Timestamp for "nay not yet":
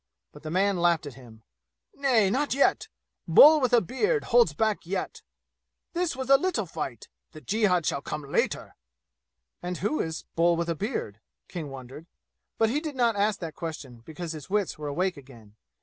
1.93-2.87